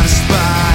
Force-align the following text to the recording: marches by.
marches 0.00 0.28
by. 0.28 0.69